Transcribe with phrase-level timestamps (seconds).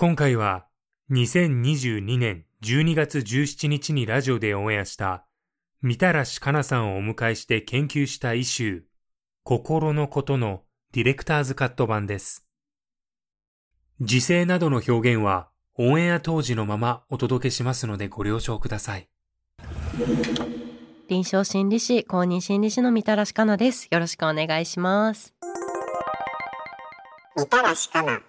[0.00, 0.64] 今回は
[1.10, 5.26] 2022年12月17日にラジオでオンエアした
[5.82, 8.82] みたらしかなさんをお迎えして研究したイシュー、
[9.44, 12.48] 心のことのディレクターズカット版です。
[14.00, 19.10] 時勢などの表現はオンエア当時のままお届けしますのでご了承ください。
[21.10, 25.34] 臨床心理士公認心理師のみたらしかなですよろしくお願いします
[27.36, 28.22] みたらしかな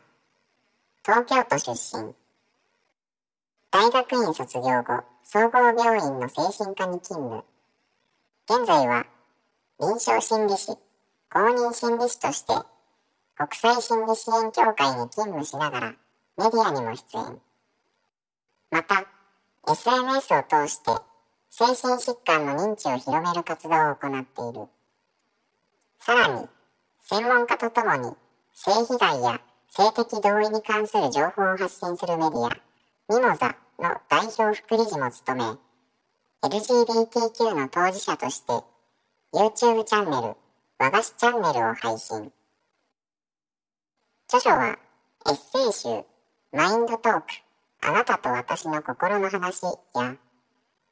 [1.04, 2.14] 東京都出身。
[3.72, 7.44] 大学院卒業後総合病院の精神科に勤務。
[8.48, 9.08] 現在は
[9.80, 10.78] 臨床心理士
[11.34, 12.54] 公認心理士として
[13.36, 15.96] 国際心理支援協会に勤務しながら
[16.38, 17.42] メディアにも出演。
[18.70, 19.04] また
[19.68, 20.92] SNS を通して
[21.50, 24.68] 精神疾患の認知を広める活動を行っている。
[25.98, 26.48] さらに
[27.02, 28.16] 専門家とともに
[28.54, 29.42] 性被害や
[29.74, 32.50] 性的同意に関する情報を発信するメディア
[33.08, 35.58] ミモザの代表副理事も務
[36.44, 38.52] め LGBTQ の当事者として
[39.34, 40.36] YouTube チャンネル
[40.78, 42.34] 和菓子チャンネルを配信。
[44.28, 44.78] 著書は
[45.28, 46.04] エッセイ集
[46.52, 47.28] マインドトーク
[47.80, 50.18] あなたと私の心の話や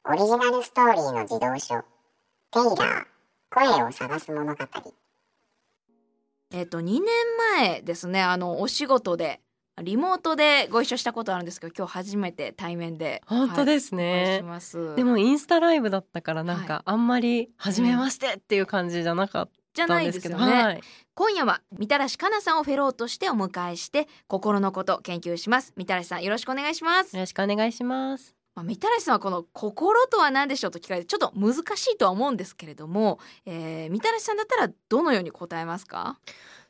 [0.04, 1.84] オリジナルストーリーの児童書
[2.50, 3.06] テイラー
[3.50, 4.64] 声を探す物語。
[6.52, 7.02] えっ、と2年
[7.56, 9.40] 前ですねあのお仕事で
[9.82, 14.38] リモートでご一緒したことあるんですけど今日初めて対面で本当ですね。
[14.40, 14.94] し、ます。
[14.94, 20.02] でもインスタライブだったからなんはかあんまり初めましてっていう感じじゃなかったじゃなん。
[20.02, 20.80] いでけど、ですすよね、はい、
[21.14, 25.72] 今夜はみたらしかなさんをフェローとしてお迎えして心のこと研究します。
[25.76, 36.18] みたらしさんよろしくお願いします、よろしくお願いしますまあ、みたらしさんはこの心とは何でしょうと聞かれてちょっと難しいとは思うんですけれども、えー、みたらしさんだったらどのように答えますか？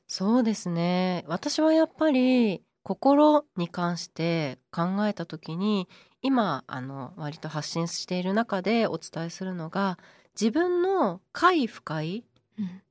[0.06, 1.24] そうですね。
[1.26, 5.88] 私はやっぱり心に関して考えた時に
[6.22, 9.98] 今あの割と発信している中でお伝えするのが
[10.38, 12.24] 自分の快不快
[12.58, 12.82] うん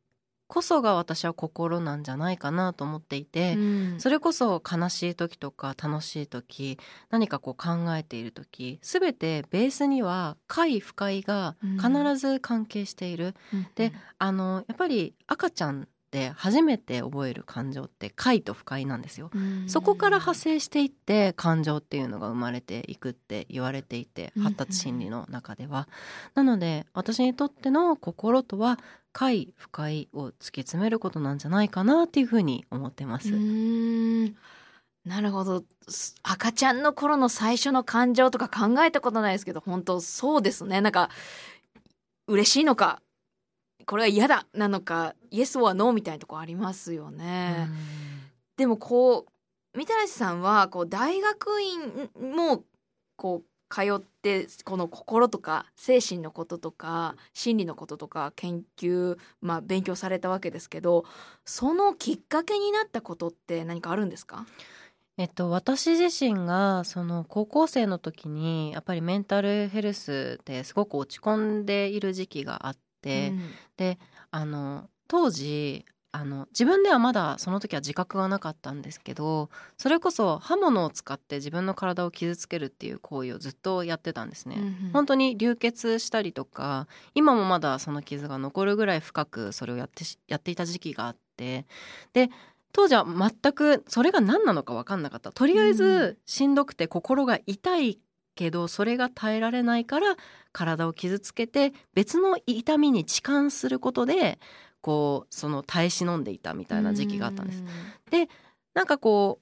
[0.49, 3.99] こそが私は心なんじゃないかなと思っていて、うん。
[3.99, 6.79] それこそ悲しい時とか楽しい時
[7.11, 13.35] 何かこう考えている時全てベースには快不快が必ず関係している、
[13.75, 19.29] であのやっぱり赤ちゃんで初めて覚える感情って快と不快なんですよ。
[19.33, 19.69] うん。
[19.69, 25.87] そこから派生していって感情っていうのが生まれていくって言われていてうん発達心理の中では。
[26.33, 28.79] なので私にとっての心とは
[29.11, 33.29] 快不快を突き詰めることなんじゃないかなっていうふうに思ってます。
[35.05, 41.09] なるほどす赤ちゃんの頃の最初の感情とか考えたことないですけど本当そうですねなんか
[42.27, 43.01] 嬉しいのか
[43.85, 47.67] これは嫌だなのかイエスはノーみたいなとこありますよね。
[48.55, 49.25] でもこ
[49.73, 52.63] うみたらしさんはこう大学院も
[53.15, 61.05] こう通ってこの心とか精神のこととか心理のこととか研究、まあ、勉強されたわけですけど
[61.45, 64.45] そのきっかけになったことって何かあるんですか？
[65.17, 73.33] えっと、私自身がその高校生の時にやっぱりメンタルヘルスですごく落ち込んでいる時期があって、
[74.31, 84.57] あの当時あの自分ではまだその時は自覚がなかったんですけどそれこそ刃物を使って自分の体を傷つけるっていう行為をずっとやってたんですね。
[84.91, 91.67] 本当に流血したりとか今もまだその傷が残るぐらい深くそれをやってしやっていた時期があって
[92.13, 92.29] で
[92.71, 95.31] 当時は全くそれが何なのか分かんなかった。
[95.31, 97.99] とりあえずしんどくて心が痛い
[98.35, 100.15] けどそれが耐えられないから
[100.53, 104.39] 体を傷つけて別の痛みに痴漢することで
[104.81, 107.63] こうその耐え忍んでいたみたいな時期があったんです。
[108.11, 108.29] で
[108.73, 109.39] なんかこ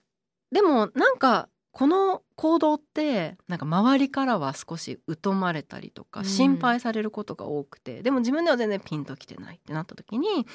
[0.52, 10.48] うでもなんかこの行動ってなんか周りからは少し疎まれたりとか心配されることが多くて、うん、でも自分では全然ピンときてないってなった時に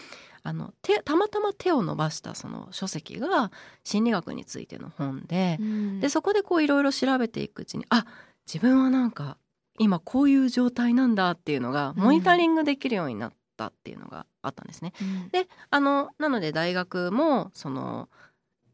[0.43, 3.53] あの手たまたま手を伸ばしたその書籍が
[3.85, 8.05] 心理学についての本でうん、でそこでこういろいろ調べていくうちにあ
[8.53, 9.39] 自分はなんか
[9.79, 13.33] 今こういう状態なんだっていうのがモニタリングできるようになっ
[13.63, 14.93] たっていうのがあったんですね。
[15.01, 18.09] うん、であのなので大学もその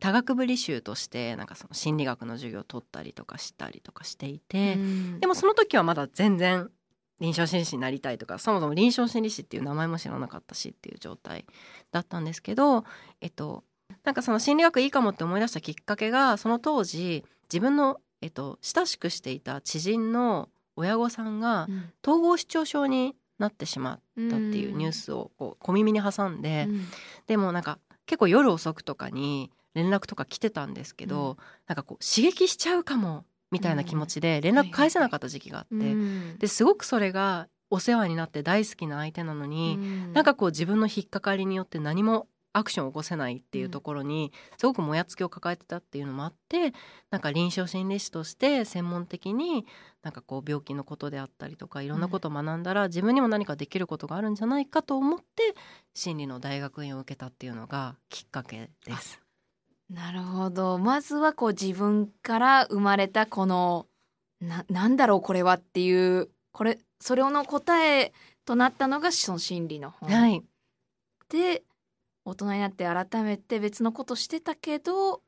[0.00, 6.70] 多学部履修としてなんかその心理学の授業を取ったりとかしたりとかしていて、うん、でもその時はまだ全然
[7.20, 11.46] 臨床心理士になりたいとかそもそも臨床心理士っていう名前も知らなかったしっていう状態
[11.90, 12.84] だったんですけど
[13.20, 13.64] えっと
[14.04, 21.66] なんかその心理学いいかもって思い出したきっかけがその当時自分の、えっと、親しくしていた知人の親御さんが
[22.06, 24.00] 統合失調症になってしまっ
[24.30, 26.86] たっていうニュースをこう小耳に挟んで、うん、
[27.26, 31.36] でもなんか結構夜遅くとかに連絡とか来てたんですけど、うん、
[31.66, 35.94] なんかこう刺激しちゃうかもみたいな気持ちで連絡返せなかった時期があって、
[36.38, 46.72] ですごくそれがお世話になって大好きな相手なのに、うん、なんかこう自分の引っかかりによって何もアクションを起こせないっていうところにすごくもやつきを抱えてたっていうのもあって
[47.10, 49.66] なんか臨床心理士として専門的に
[50.02, 55.54] なんかこう病気のことであったりとかいろんなことを学んだら自分にも何かできることがあるんじゃないかと思って
[55.94, 59.20] 心理の大学院を受けたっていうのがきっかけです。
[59.90, 60.78] なるほど。
[60.78, 63.86] まずはこう自分から生まれたこの
[64.40, 68.12] ななんだろうこれはっていうこれそれの答え
[68.44, 70.42] となったのがその心理の本、はい、
[71.28, 71.62] で
[72.28, 75.22] 大人になって改めて別のことしてたけど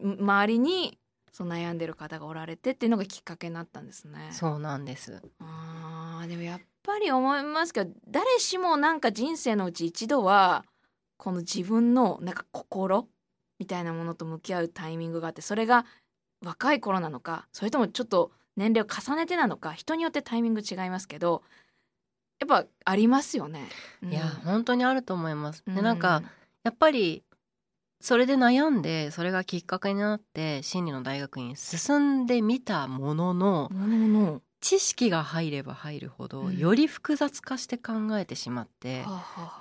[0.00, 0.98] 周りに
[1.30, 4.28] そう悩んでる方がおられてっていうのがきっかけになったんですね。
[4.30, 10.64] そうなんですあでもやっぱり思いますけど誰しもなんか人生のうち一度は
[11.18, 13.08] この自分のなんか心
[13.58, 15.84] みたいなものと向き合うタイミングがあってそれが
[16.44, 21.42] 若い頃なのかそれともちょっと年齢を重ねてなのか人によってタイミング違いますけど
[22.40, 23.68] やっぱありますよね。
[24.02, 25.62] うん、いや本当にあると思います。
[25.66, 26.22] でなんか
[26.62, 27.24] やっぱり
[28.00, 39.04] それで悩んでそれがきっかけになって心理の大学院進んでみたものの知識が入れば入るほどより複雑化して考えてしまって、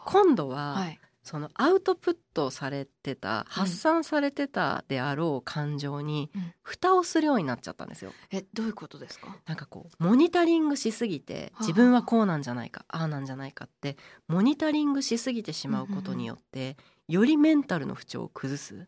[0.05, 0.85] 今度は
[1.23, 6.29] そのアウトプットされてた発散されてたであろう感情に
[6.61, 8.11] 蓋をするようになっちゃったんですよ。
[8.29, 9.35] えどういうことですか？
[9.45, 13.95] なんかこうモニタリングしすぎて自分はこうなんじゃないかああなんじゃないかって
[14.27, 16.75] モニタリングしすぎてしまうことによって
[17.07, 18.87] よりメンタルの不調を崩す。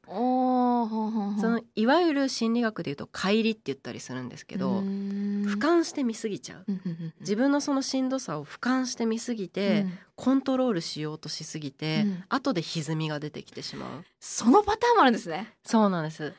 [1.41, 4.81] そのいわゆる心理学でいうと乖離って言ったりするんですけど
[5.45, 6.65] 俯瞰して見すぎちゃう。
[7.19, 14.03] 自分のそのしんどさを俯瞰して見すぎて、うん、コントロールしようとしすぎて、うん、後で歪みが出てきてしまう。
[14.19, 15.53] そのパターンもあるんですね。
[15.63, 16.33] そうなんです。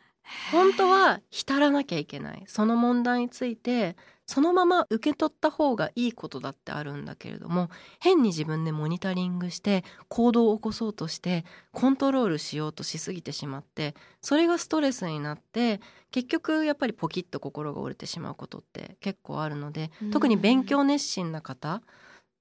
[0.50, 2.42] 本当は浸らなきゃいけない。
[2.46, 7.70] その問題についてそのまま受け取った方がいいことだってあるんだけれども
[8.00, 15.80] 変に自分でモニタリングして行動を起こそうとしてコントロールしようとしすぎてしまってそれがストレスになって
[16.10, 21.82] 結局やっぱりポキッと心が折れてしまうことって結構あるので特に勉強熱心な方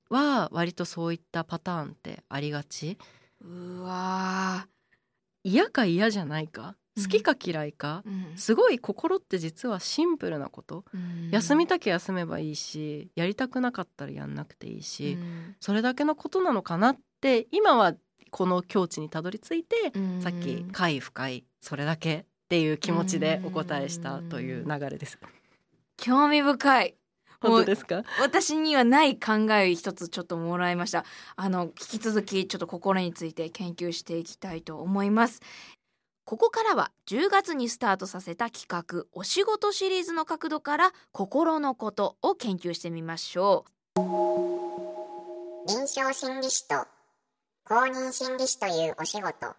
[0.10, 2.98] は割とそういったパターンってありがち。
[3.42, 4.68] うわ
[5.44, 17.96] 嫌か嫌じゃないか好きか嫌いか、うん、すごい心って実はシンプルなこと、うん、休みたきゃ休めばいいしやりたくなかったらやんなくていいし、うん、それだけのことなのかなって今は
[18.32, 25.18] この境地にたどり着いて、さっき「快不快それだけ」っていう気持ちでお答えしたという流れです。
[25.96, 26.96] 興味深い。
[27.42, 28.04] 本当ですか？
[28.20, 31.06] 私にはない考え一つちょっともらいました。
[31.36, 35.42] あの引き続きちょっと心について研究していきたいと思います
[36.25, 43.65] ここからは10月にスタートさせた企画お仕事シリーズの角度から心のことを研究してみましょ
[43.96, 44.00] う。
[45.67, 46.88] 臨床心理士と
[47.63, 49.55] 公認心理士というお仕事。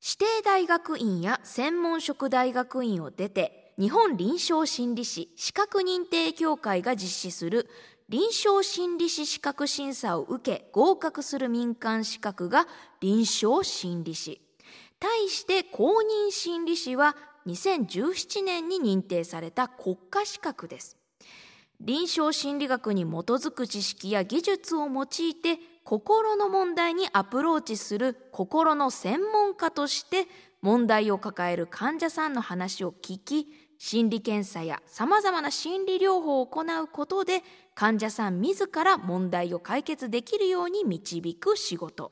[0.00, 7.68] 指定大学院や専門職大学院を出て日本臨床心理士資格認定協会が実施する
[8.08, 12.68] 臨床心理士資格審査を受け合格する民間資格が
[13.00, 14.45] 臨床心理士
[14.98, 20.96] 対して公認心理士は2017年に認定された国家資格です。
[21.80, 30.26] 臨床心理学に基づく知識や技術を用いて心の問題にアプローチする心の専門家として
[30.62, 33.46] 問題を抱える患者さんの話を聞き
[33.78, 37.42] 心理検査やさまざまな心理療法を行うことで
[37.74, 42.10] 患者さん自ら問題を解決できるように導く仕事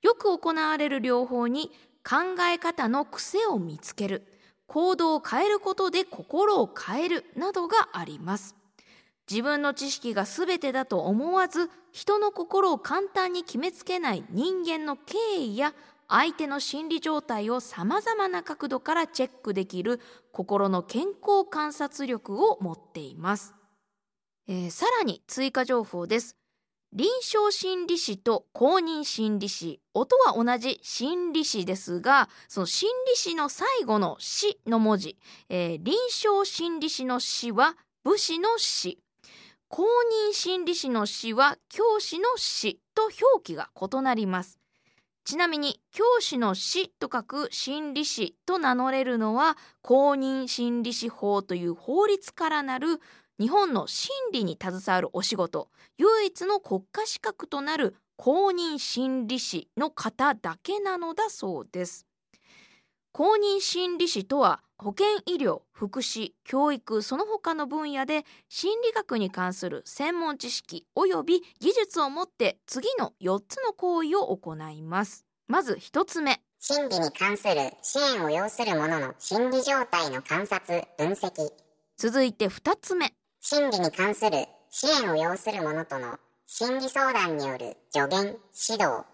[0.00, 1.70] よく行われる療法に
[2.08, 4.26] 考え方の癖を見つける。
[4.66, 8.54] 行動を変えることで心を変えるなどがあります。
[9.30, 15.74] 自分の知識が全てだと思わず人の心を簡単に決めつけない人間の敬意や
[16.08, 20.00] 相手の心理状態をさまざまな角度からチェックできる
[20.32, 23.54] 心の健康観察力を持っています、
[24.48, 26.37] えー、さらに追加情報です。
[26.94, 29.80] 臨床心理士と公認心理士。
[29.92, 35.18] 音は同じ心理士ですがその心理士の最後の「死」の文字、
[35.50, 38.98] えー、臨床心理士の「死」は武士の「死」
[39.68, 39.82] 公
[40.30, 44.58] 認心理士の「死」は教師の「死」と表記が異なります。
[45.28, 52.98] ちなみに教師の師と書く心理師と名乗れるのは公認心理師法という法律からなる
[53.40, 62.04] 日本の心理に携わるお仕事唯一の国家資格となる公認心理師の方だけなのだそうです。
[63.12, 75.24] 公認心理師とは保健医療福祉教育その他の分野で心理学に関する専門知識及び技術を持って次の4つの行為を行います。
[75.46, 76.40] まず1つ目。
[76.60, 81.50] 心理に関する支援を要する者の心理状態の観察分析。
[81.96, 88.36] 続いて2つ目心理に関する支援を要する者との心理相談による助言
[88.68, 89.04] 指導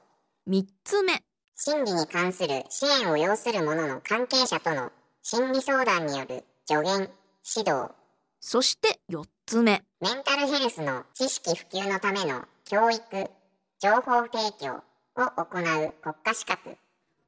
[0.48, 1.22] 3つ目
[1.56, 4.90] 心理に関する支援を要する者の関係者との
[5.22, 7.08] 心理相談による助言、
[7.56, 7.92] 指導。
[8.40, 9.82] そして4つ目。
[10.00, 13.30] メンタルヘルスの知識普及のための教育、
[13.78, 16.76] 情報提供を行う国家資格。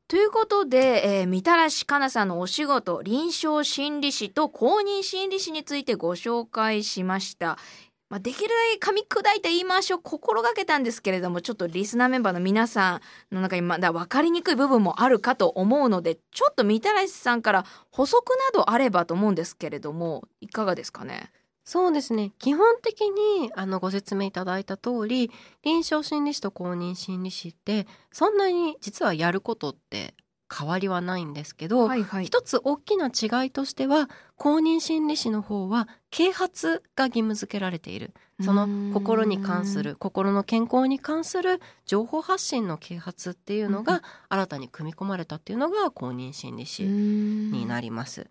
[0.09, 7.59] ということで、えー、みたらしかなさんのお仕事、臨床心理士と公認心理士についてご紹介しました。
[8.09, 13.01] まあ、できるだけ噛み砕いて言い回しを心がけたんですけれどもちょっとリスナーメンバーの皆さ
[13.33, 18.23] んの中にまだ分かりにくい部分もあるかと思うのでちょっとみたらしさんから補足
[18.55, 21.33] などあればと思うんですけれどもいかがですかね？
[21.66, 22.32] そうですね。
[22.38, 25.32] 基本的にあのご説明いただいた通り
[25.64, 30.14] 臨床心理士と公認心理士ってそんなに実はやることって
[30.49, 38.14] 変わりはないんですけど、はいはい、一つ大きな違いとしては公認心理師の方は啓発が義務付けられている。
[38.44, 48.30] その心に関する心の健康に関する情報発信の啓発っていうのが新たに組み込まれたっていうのが公認心理師になります。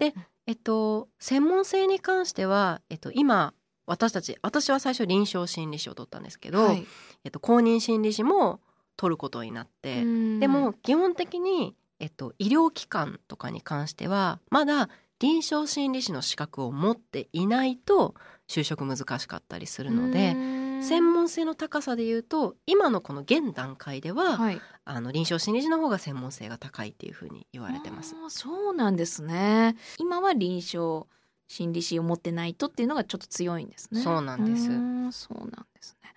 [0.00, 0.14] で、
[0.48, 3.52] えっと、専門性に関しては、えっと、今
[3.86, 6.86] 私たち私は最初臨床心理士を取ったんですけど、はい、
[7.24, 8.60] えっと、公認心理師も
[8.96, 10.02] 取ることになって
[10.38, 14.88] でも基本的に、えっと、医療機関とかに関してはまだ
[15.20, 18.14] 臨床心理士の資格を持っていないと
[18.48, 20.34] 就職難しかったりするので
[20.82, 28.14] 専門性の高さで言うと今のこの現段階では、はい、あの臨床心理士の方が専門性が高いっていうふうに言われてます。
[28.28, 31.06] そうなんですね今は臨床
[31.48, 34.02] 心理士を持ってないとっていうのがちょっと強いんですね。
[34.02, 34.66] そうなんです。
[34.66, 36.12] そうなんですね。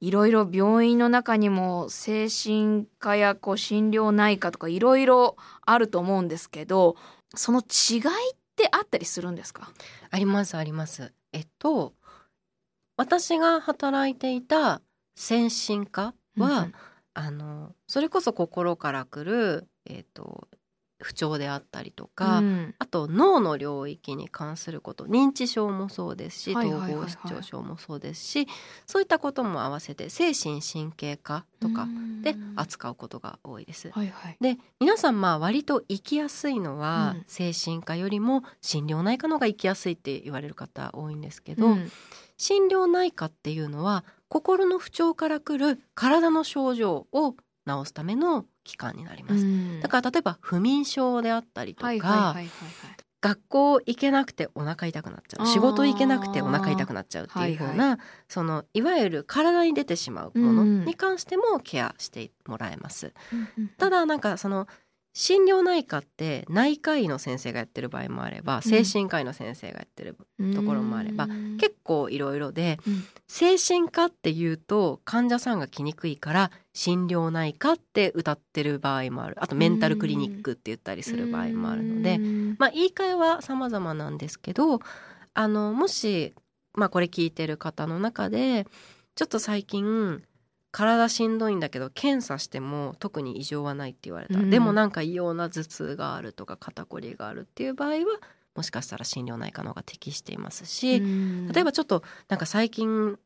[0.00, 6.96] いろいろ病院の中にも精神科やこう心療内科とかいろいろあると思うんですけど
[7.34, 8.02] その違いっ
[8.56, 9.70] てあったりするんですか？
[10.10, 11.12] ありますあります。
[11.32, 11.92] えっと
[13.00, 14.82] 私が働いていた
[15.16, 16.72] 先進科は、うん、
[17.14, 20.48] あのそれこそ心からくる、えっと、
[20.98, 28.46] 不調であったりとか、うん、あと脳の領域に関すること認知症もそうですし、統合失調症もそうですし
[28.86, 31.88] そういったことも合わせて精神神経科とか
[32.20, 33.88] で扱うことが多いです。
[33.92, 41.90] はいはい、で皆さんまあ割と行きやすいのは、うん、精神科よりも心療内科の方が行きやすいって言われる方多いんですけど、うん、
[42.40, 47.34] 心療内科っていうのは心の不調からくる体の症状を
[47.66, 52.34] 治すための期間になります、うん、だから例えば不眠症であったりとか
[53.20, 63.12] 学校行けなくてお腹痛くなっちゃう仕事行けなくてお腹痛くなっちゃうっていうふうな、はいはい、そのいわゆる体に出てしまうものに関してもケアしてもらえます。
[63.58, 64.66] うん、ただなんかその
[65.12, 70.16] 心療内科って内科医の先生がやってる場合もあれば精神科医の先生がやってる
[70.54, 79.36] ところもあれば、うん、結構いろいろで、うん、精神科っていうと患者さんが来にくいから心療内科って歌ってる場合もある。
[79.42, 82.18] あとメンタルクリニックって言ったりする場合もあるので、
[82.58, 84.80] まあ、言い換えは様々なんですけど
[85.34, 86.34] あのもし、
[86.74, 88.66] まあ、これ聞いてる方の中で
[89.16, 90.22] ちょっと最近
[90.72, 97.98] 体しんどいんだけど検査しても特に異常はないって言われた、うん、でもなんか異様な頭痛があるとか肩こりがあるっていう場合は
[98.54, 103.18] もしかしたら心療内科の方が適していますし、うん、例えばちょっとなんか最近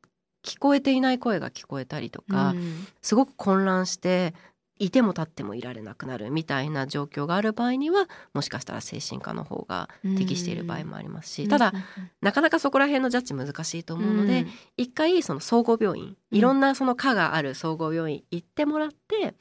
[0.44, 4.34] 聞こえていない声が聞こえたりとか、うん、すごく混乱して
[4.78, 11.72] いても立ってもいられなくなるみたいな状況がある場合にはもしかしたら精神科の方が適している場合もありますし、ただ、
[12.20, 19.34] なかなかそこら辺のジャッジ難しいと思うので、一回その総合病院いろんなその科がある総合病院行ってもらって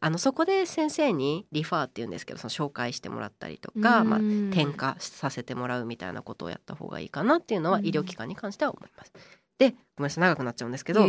[0.00, 4.18] あのそこで先生にリファーっていうんですけどその紹介してもらったりとか、まあ、
[4.50, 9.12] 転化させてもらうみたいなことをやった方がいいかなっていうのは医療機関に関しては思います。
[9.58, 11.06] でごめんなさい長くなっちゃうんですけど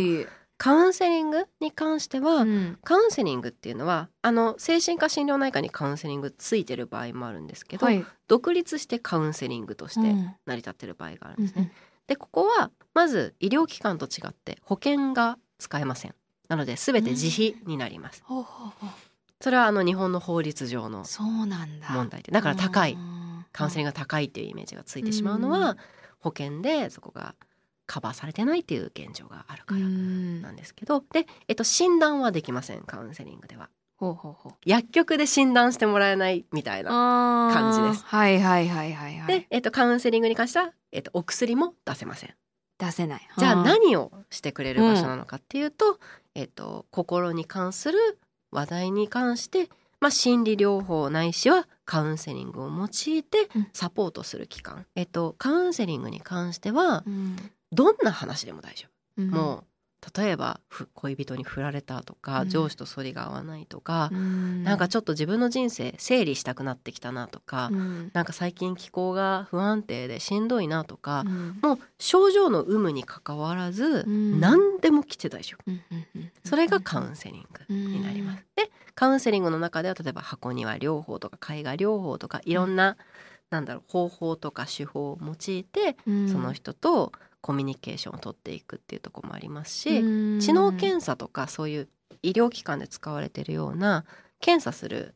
[0.60, 10.14] カウンセリングに関しては、うん、カウンセリングっていうのはあの精神科診療内科にカウンセリングついてる場合もあるんですけど、はい、独立してカウンセリングとして
[10.44, 11.62] 成り立ってる場合があるんですね。
[11.62, 11.70] うん、
[12.08, 16.14] でここはまず医療機関と違って保険が使えません。
[16.50, 18.22] なので全て自費になります。
[18.28, 18.44] うん、
[19.40, 21.48] それはあの日本の法律上の問
[22.10, 22.98] 題でだから高い。
[23.52, 25.78] カウンセリングが高いっていうイメージがついてしまうのは
[26.18, 27.34] 保険でそこが
[27.90, 31.02] カバーされてないっていう現状があるからなんですけど。
[31.12, 33.68] で、えっと、診断はできませんカウンセリングでは。
[33.96, 34.52] ほうほうほう。
[34.64, 38.04] 薬局で診断してもらえないみたいな感じです。
[38.06, 42.34] はいはいはいはい、はい、で、えっと、カウンセリングに関しては、えっと、お薬も出せません。
[42.78, 43.28] 出せない。
[43.36, 45.96] じゃあ何をしてくれる場所なのかっていうと、うん、
[46.36, 48.20] えっと、心に関する
[48.52, 49.68] 話題に関して、
[49.98, 57.36] まあ、心理療法ないしはカウンセリングを用いてサポートする機関、うん、えっと、カウンセリングに関しては、うん、
[57.72, 58.86] どんな話でも大丈
[59.18, 59.64] 夫、うん、もう
[60.16, 60.60] 例えば
[60.94, 75.70] 恋人に振られたとか、うん、上司と反りが合わないとか、うん、なんかちょっと自分の人生整理したくなってきたなとか、うん、なんか最近気候が不安定でしんどいなとか、うん、もう症状の有無にかかわらず、うん、何でも来て大丈夫、
[76.48, 78.44] それがカウンセリングになります。
[78.56, 82.96] でカウンセリングの中では例えば箱庭療法とか絵画療法とかいろんな、
[83.50, 90.00] なんだろう方法とか手法を用いて、その人とコミュニケーションを取っていくっていうとこもありますし
[90.40, 91.88] 知能検査とかそういう
[92.22, 94.04] 医療機関で使われてるような
[94.40, 95.14] 検査する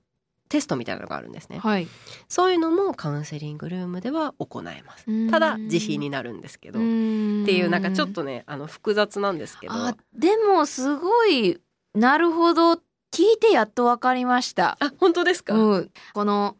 [0.48, 1.88] テストみたいなのがあるんですね、はい、
[2.28, 5.30] そういうのもカウンセリングルームでは行えます。
[5.30, 9.74] ただ自費になるんですけどっていうなんかちょっとねあの複雑なんですけど。
[10.14, 11.58] でもすごい
[11.94, 12.74] なるほど。
[12.74, 14.76] 聞いてやっと分かりました。
[14.80, 16.56] あ本当ですか、うん、この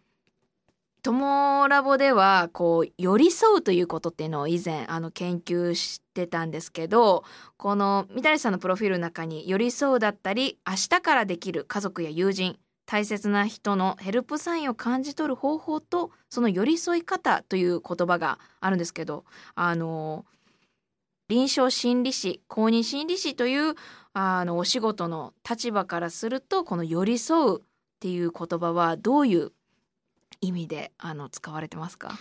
[1.05, 7.25] 友ラボではこう寄り添うということっていうのを以前あの研究してたんですけど
[7.59, 20.25] この三谷さんのプロフィールの中に寄り添うだったり明日からできる家族や友人大切な人のヘルプサインを感じ取る方法とその寄り添い方という言葉があるんですけどあの
[21.29, 23.75] 臨床心理士公認心理士という
[24.15, 27.63] あのお仕事の立場からするとこの寄り添うっ
[28.01, 29.53] ていう言葉はどういう
[30.47, 32.13] 意味であの使われてますか？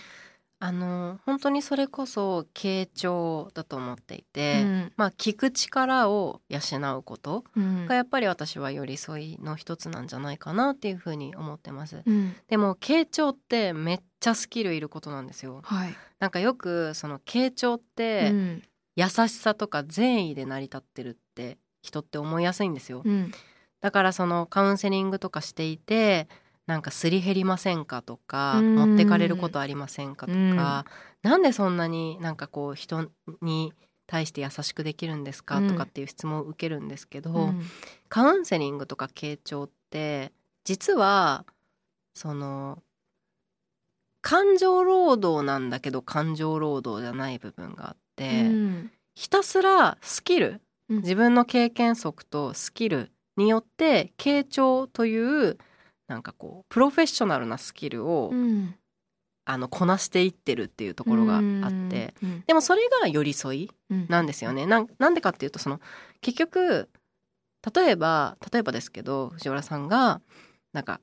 [0.60, 6.60] あの本当にそれこそ傾聴だと思っていて、うん、まあ聞く力を養
[6.96, 7.44] うこと
[7.86, 18.32] がやっぱり私は寄り添いの一つなんじゃないかなっていうふうに思ってます、うん、でも傾聴ってめっちゃスキルいることなんですよ、はい、なんかよくその傾聴って、
[18.96, 23.32] 優しさとか善意で成り立ってるって人って思いやすいんですよ、うん、
[23.82, 26.26] だからそのカウンセリングとかしていて
[26.66, 30.86] なんかすり減りませんかとか持ってかれることありませんかとか
[31.22, 33.10] なんでそんなになんかこう人
[33.42, 33.72] に
[34.06, 37.62] 対して優しくできるんですかとかっていう質問を受けるんですけど、うん、
[38.08, 40.32] カウンセリングとか傾聴って
[40.64, 41.44] 実は
[42.14, 42.82] その
[44.20, 55.58] 感情労働なんだけど感情労働じゃない部分があって、うん、ひたすらスキル自分の経験則とスキルによって傾聴という
[56.06, 58.74] なんかこうプロフェッショナルなスキルを、うん、
[59.44, 61.42] あのこなしていってるっていうところがあっ
[61.90, 63.70] て、うん、でもそれが寄り添い
[64.08, 64.66] なんですよね。
[64.66, 65.80] ななんでかっていうとその
[66.20, 66.88] 結局
[67.74, 70.20] 例えば例えばですけど藤原さんが
[70.72, 71.00] なんか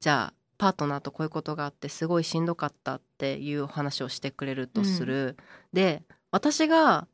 [0.00, 5.36] じゃあパートナーとこういうことがあってすごいしんどかったっていう話をしてくれるとする、うん、
[5.72, 7.06] で私が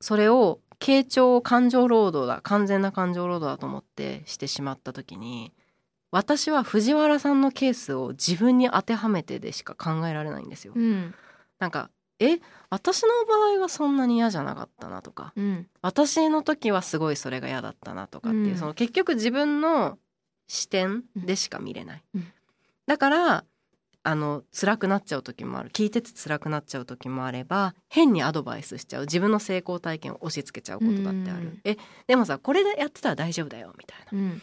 [0.00, 5.52] それを傾聴感情労働だ完全な感情労働だと思ってしてしまった時に
[6.12, 10.74] 私は藤原さんのケースを自分に当てはめてでしか考えられないんですよ。
[10.76, 11.14] うん、
[11.58, 12.38] なんかえ
[12.70, 19.98] 私の場合はそんなに嫌じゃなかったなとか、うん、私の時はすごいそれが嫌だったなとかっていう、うん、その結局自分の
[20.46, 22.26] 視点でしか見れない、うん、
[22.86, 23.44] だから
[24.04, 25.70] あの辛くなっちゃう時もある。
[25.70, 29.02] 聞いてて辛くなっちゃう時もあれば変にアドバイスしちゃう。
[29.02, 34.34] 自分の成功体験を押し付けちゃうことだってある、うん、えでもさこれでやってたら大丈夫だよみたいな、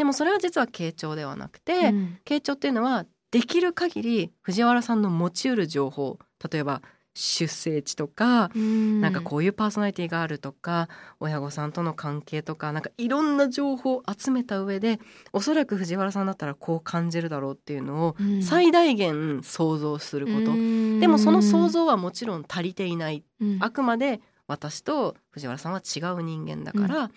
[0.00, 6.18] でもそれは実は傾聴ではなくて、うん、傾聴っていうのはできる限り藤原さんの持ちうる情報
[6.50, 6.80] 例えば
[7.14, 9.02] 出生地とか、うん。
[9.02, 15.00] なんかこういうパーソナリティがあるとか親御さんとの関係とかなんかいろんな情報を集めた上で
[15.34, 18.42] おそらく藤原さんだったらこう感じるだろうっていうのをうん。
[18.42, 20.98] 最大限想像すること、うん。
[20.98, 23.22] でもその想像はもちろん足りていない。
[23.38, 23.58] うん。
[23.60, 27.10] あくまで私と藤原さんは違う人間だから、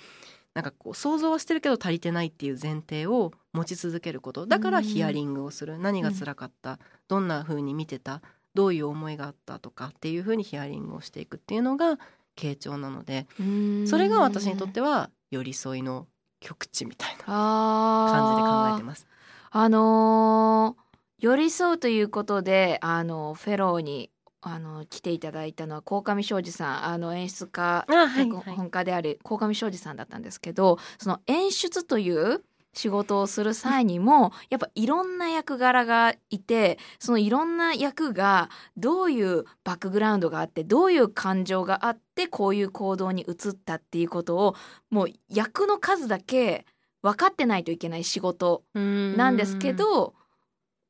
[0.53, 4.45] なんかこう想像はしてるけど足りてないっていう前提を持ち続けること。
[4.45, 8.21] だからヒアリングをする、何が辛かった、どんな風に見てた？
[8.53, 11.97] どういう思いがあったとかっていう風にヒアリングをしていくっていうのが
[12.35, 13.87] 傾聴なのでうん。
[13.87, 16.07] それが私にとっては寄り添いの
[16.39, 19.07] 極致みたいなあ感じで考えーてます。
[19.49, 20.83] あのー
[21.19, 24.11] 寄り添うということであのフェローに
[24.45, 27.85] あの来ていただいたのは鴻上庄司さんあの演出家
[28.17, 44.55] 脚本家である鴻上庄司さんだったんですけどその演出という仕事をする際にもやっぱいろんな役柄がいてそのいろんな役がどういうバックグラウンドがあってどういう感情があってこういう行動に移ったっていうことを
[44.89, 46.65] もう役の数だけ
[47.01, 50.15] 分かってないといけない仕事なんですけど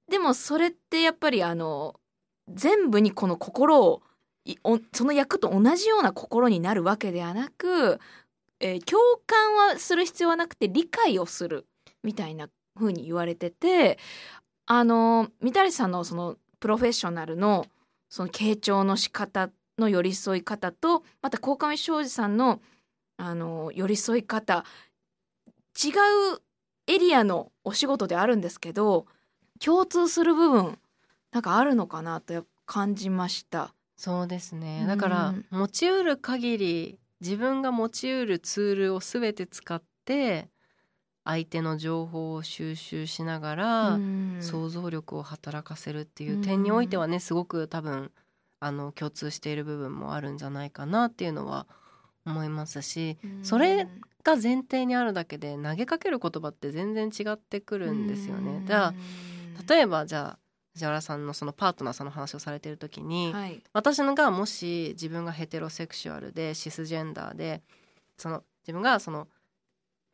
[0.09, 1.95] でもそれってやっぱりあの
[2.49, 4.01] 全部にこの心を
[4.93, 7.99] その役と同じような心になるわけではなく、
[8.59, 11.65] えー共感はする必要はなくて理解をする
[12.03, 13.97] みたいな風に言われてて
[14.65, 17.65] あの三谷さんのそのプロフェッショナルの
[18.09, 22.61] その傾聴の仕方の寄り添い方とまた鴻上庄司さんの
[23.17, 24.65] あの寄り添い方
[25.83, 25.89] 違
[26.35, 26.41] う
[26.87, 29.05] エリアのお仕事であるんですけど
[29.59, 30.77] 共通する部分
[31.33, 33.73] なんかあるのかなと感じました。
[33.97, 34.79] そうですね。
[34.81, 34.87] うん。
[34.87, 40.49] だから持ちうる限り自分が持ちうるツールを全て使って
[41.25, 44.23] 相手の情報を収集しながら、うん。
[44.43, 48.11] 想像力を働かせるっていう点においてはねすごく多分
[48.59, 51.65] あの共通している部分もあるんじゃないかなっていうのは
[52.25, 53.87] 思いますしそれ
[54.23, 58.63] が前提にあるだけで投げかける言葉って全然違ってくるんですよね。
[58.65, 58.93] じゃあ
[59.67, 60.39] 例えばじゃあ
[60.73, 63.61] 藤原さんのそのパートナーさんの話をされてる時に、はい。
[63.73, 67.61] 私のがもし自分がヘテロセクシュアルでシスジェンダーで
[68.17, 69.27] その自分がその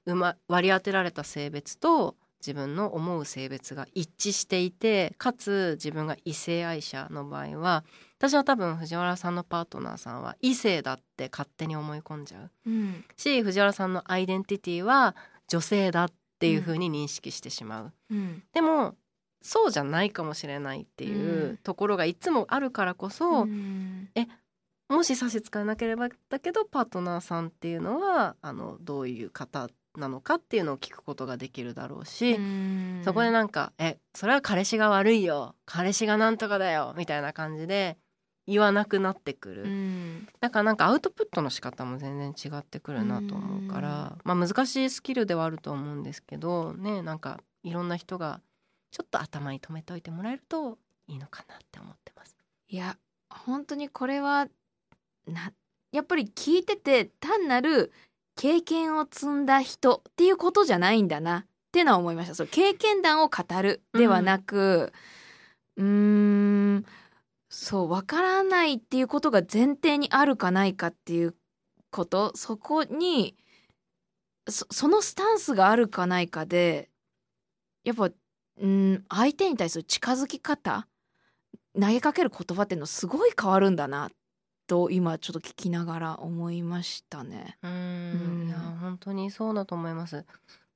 [0.06, 7.84] うま割り当てられた性別と自分の思う性別が一致していてかつ自分が異性愛者の場合は
[8.18, 12.52] 私は多分藤原さんのパートナーさんは異性だって勝手に思い込んじゃう。
[12.66, 13.06] うん。
[13.18, 15.16] し藤原さんのアイデンティティは
[15.48, 17.94] 女性だっていう風に認識してしまう。
[18.12, 18.44] うん。
[18.54, 18.96] でも
[19.42, 24.10] そうじゃないかもしれないっていうところがいつもあるからこそ、うん。
[24.90, 33.02] もし差し支えなければだけどパートナーさんっていうのはあのどういう方なのかっていうのを聞くことができるだろうし、うん。
[33.06, 35.56] そこでなんか「えそれは彼氏が悪いよ。
[35.66, 37.98] 彼氏がなんとかだよ」みたいな感じで
[38.48, 40.28] 言わなくなってくる、うん。
[40.40, 48.42] だからなんかアウトプットの仕方も全然違ってくるなと思うから、まあ、難しいスキルではあると思うんですけどねなんかいろんな人が
[48.92, 52.36] ちょっと頭に留めておいてもらえるといいのかなって思ってます。
[52.68, 52.98] いや
[53.30, 54.48] 本当にこれは
[55.28, 55.52] な
[55.92, 57.92] やっぱり聞いてて単なる
[58.36, 64.94] 経験を積んだ人っていうことじゃないんだなっていうのは思いましたそう経験談を語るではなく
[65.78, 66.86] うーん
[67.50, 71.36] そう分からないっていうことが前提にあるかないかっていう
[71.92, 73.36] ことそこに
[74.48, 76.90] そそのスタンスがあるかないかで
[77.84, 78.10] やっぱ
[78.62, 80.88] うん相手に対する近づき方
[81.80, 84.10] 投げかける言葉っていうのすごい変わるんだな
[84.68, 87.58] と今ちょっと聞きながら思いましたね。
[87.64, 90.26] ううんんいや本当にそうだと思います。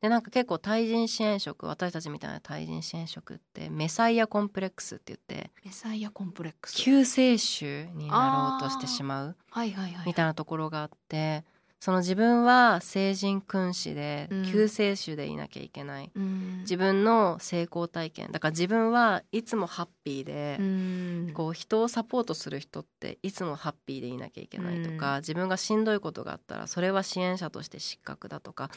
[0.01, 6.73] でなんか結構対人支援職私たちみたいな対人支援職ってメサイアコンプレックスって言ってメサイアコンプレックス。
[6.75, 10.05] 救世主になろうとしてしまうはいはいはい。
[10.07, 11.45] みたいなところがあって
[11.83, 14.45] その自分は聖人君子でうん。
[14.45, 16.59] 救世主でいなきゃいけない、うん。
[16.61, 18.31] 自分の成功体験。
[18.31, 21.31] だから自分はいつもハッピーで、うん。
[21.33, 28.71] こう人をサポートする人っていつもハッピーでいなきゃいけないとか、自分がしんどいことがあったらそれは支援者として失格だとか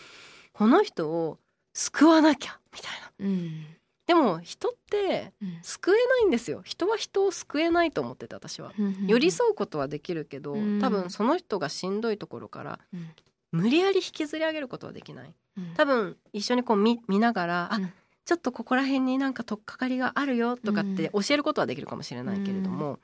[0.52, 1.38] この人を
[1.74, 2.90] 救わなきゃみたい
[3.20, 3.26] な。
[3.26, 3.66] うん
[4.06, 5.58] でも人ってうん。
[5.62, 6.62] 救えないんですよ。
[6.64, 8.72] 人は人を救えないと思ってて私は。
[9.06, 10.80] 寄り添うことはできるけど、うん。
[10.80, 13.10] 多分その人がしんどいところからうん。
[13.52, 15.34] 無理やり引きずり上げることはできない。
[15.58, 15.74] うん。
[15.74, 17.84] 多分一緒にこう見見ながら、うん。
[17.84, 17.90] あ
[18.26, 22.98] ちょっとここら辺になんか取っかかりがあるよとかって教えることはできるかもしれないけれども、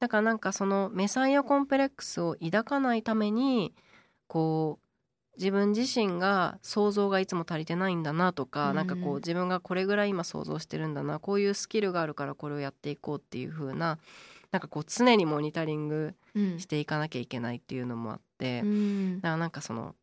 [0.00, 3.72] だからなんかそのメサイアコンプレックスを抱かないために
[4.26, 4.84] こう
[5.36, 13.98] 自分自身が想像がいつも足りてないんだなとか、うんなんかこう自分がこれぐらい今想像してるんだなこういうスキルがあるからこれをやっていこうっていう風な
[14.52, 16.14] なんかこう常にモニタリング
[16.58, 19.94] していかなきゃいけないっていうのもあって、うん、だからなんかその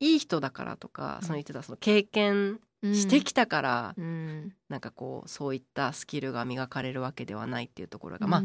[0.00, 8.42] いい人だからとか、その言ってたその経験してきたから、うん、なんかこうそういったスキルが磨かれるわけではないっていうところが、まあ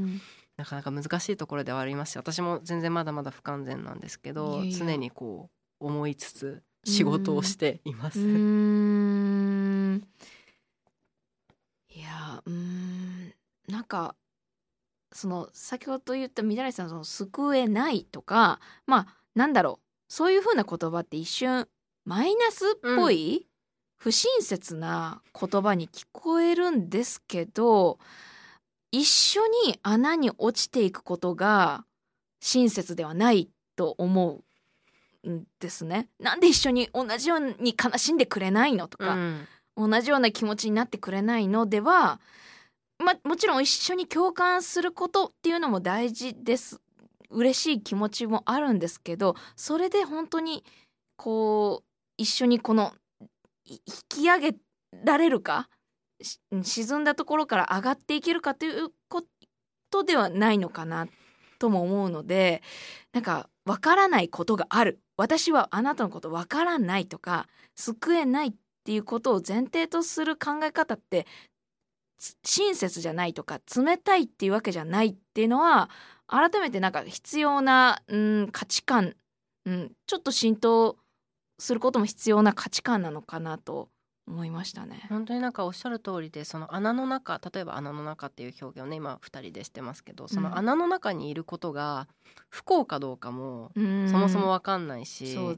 [0.57, 8.19] なかなか難しいところではありますし私も全然まだまだ不完全なんですけど常にこう思いつつ仕事をしています。
[8.19, 8.23] い
[12.01, 13.33] やうん。
[13.67, 14.15] なんか
[15.11, 19.83] その先ほど言ったみだらさんその救えないとかまあなんだろう。
[20.09, 21.67] そういうふうな言葉って一瞬
[22.05, 23.45] マイナスっぽい、うん、
[23.97, 27.97] 不親切な言葉に聞こえるんですけど
[28.91, 31.85] 一緒に穴に落ちていくことが
[32.41, 34.43] 親切ではないと思う
[35.29, 36.09] んですね。
[36.19, 39.47] なんで一緒に同じように悲しんでくれないのとか、うん、
[39.89, 42.19] 同じような気持ちになってくれないのでは
[42.99, 46.79] まもちろん一緒に共感することっていうのも大事です。
[47.29, 50.63] 嬉しい気持ちもあるんですけどそれで本当に
[51.17, 51.85] こう
[52.17, 52.93] 一緒にこの
[53.65, 54.55] 引き上げ
[55.03, 55.67] られるか
[56.63, 59.23] 沈んだところから上がっていけるかというこ
[59.89, 61.07] とではないのかな
[61.59, 62.61] とも思うので
[63.13, 71.25] なんかわからないことがある私はあなたのことわからないとか救えないっていうことを前提とする考え方って
[72.43, 75.89] 親切じゃないとか冷たいっていうわけじゃないっていうのは
[76.27, 79.15] 改めてなんか必要な、うん、価値観、
[79.65, 80.97] うん、ちょっと浸透
[81.57, 83.87] することも必要な価値観なのかなと
[84.27, 85.05] 思いましたね。
[85.09, 92.07] 本当になんかおっしゃる通りでその穴の中例えば穴の中っていう表現をね今2人でしてますけどその穴の中にいることが
[92.49, 95.57] 不幸かどうかもそもそも分かんないし、ね、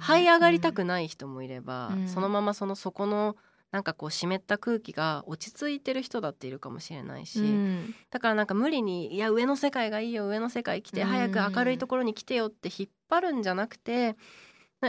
[0.00, 3.36] 這い上がりたくない人もいれば、うん、そのままその底の
[3.70, 14.16] なんかこう湿った空気が落ち着いてる人だっているかもしれないし、うん、だからなんか無理に「いや上の世界がいいよ上の世界来て早く明るいところに来てよ」って引っ張るんじゃなくて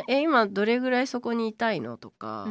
[0.07, 2.47] え今どれぐらいそこにいたいのとか、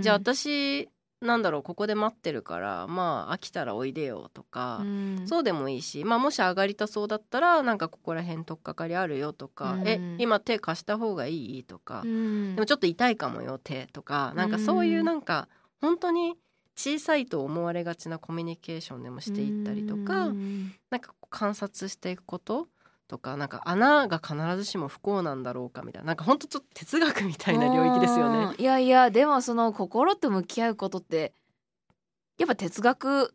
[0.00, 0.88] じゃあ私
[1.22, 4.84] なんだろうここで待ってるからまあ飽きたらおいでよとか、
[5.24, 15.48] そうでもいいし、まあ、もし上がりたそうだったらなんかここら辺取っかかりあるよとか、え今手貸した方がいいとか、でもちょっと痛いかもよ手とかなんかそういうなんか
[15.80, 16.34] 本当に
[16.76, 20.26] 小さいと思われがちなコミュニケーションでもしていったりとか、
[20.90, 22.68] なんか観察していくこと
[23.08, 28.54] とかなんか穴が必ずしも不幸なんだろうかみたいななんかほんとちょっと哲学みたいな領域ですよね。
[28.58, 31.32] いやいやでもその心と向き合うことって
[32.38, 33.34] やっぱ哲学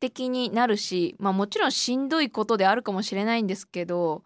[0.00, 4.22] 的になるしまあもちろんしんどいことであるかもしれないんですけど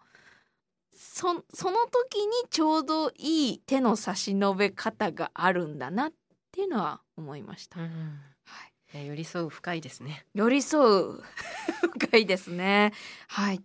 [0.93, 6.11] そその時にちょうどいい手の差し伸べ方があるんだなっ
[6.51, 7.79] ていうのは思いました。
[7.79, 8.19] うん
[8.93, 10.25] はい、寄り添う深いですね。
[10.33, 11.21] 寄り添う
[11.93, 12.91] 深いですね。
[13.27, 13.61] はい。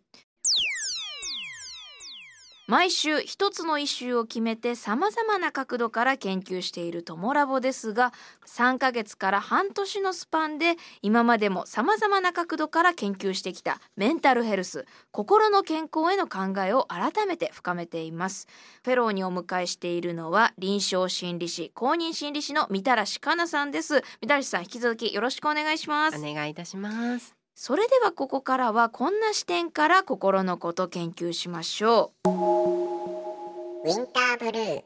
[2.66, 8.12] 毎週一つのイシューを決めて様々な角度から研究しているトモラボですが
[8.46, 18.48] 3ヶ月から半年のスパンで今までも様々な角度から研究してきたメンタルヘルス心の健康への考えを改めて深めています。
[18.82, 24.02] フェローにお迎えしているのは臨床心理士公認心理士のみたらしかなさんです。
[24.22, 26.18] みたらしさん引き続きよろしくお願いします。
[26.18, 27.43] お願いいたします。
[27.54, 32.28] それではここからはこんな視点から心のこと研究しましょう。
[32.28, 34.82] ウィンターブルー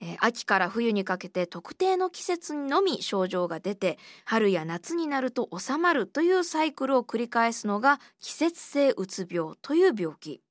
[0.00, 10.42] えー、秋から冬にかけて特定の季節にのみ症状が出て春や夏になると治まるというサイクルを繰り返すのが季節性うつ病という病気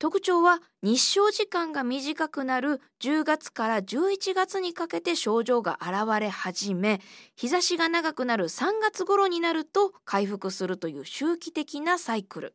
[0.00, 7.02] 特徴は日照時間が短くなる10月から11月にかけて症状が現れ始め
[7.36, 12.54] 日差しが長くなる3月頃になると回復するという周期的なサイクル。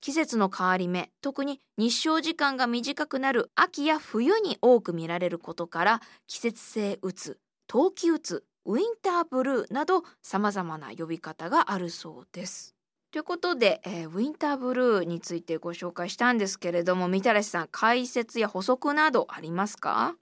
[0.00, 12.75] 季節の変わり目特に日照時間が短くなる秋や冬に多く見られることから季節性うつ冬季うつウィンターブルーなど様々な呼び方があるそうです。
[13.16, 20.16] ということで、えー、ウィンターブルーについてご紹介したんですけれども、みたらしさん、解説や補足などありますか？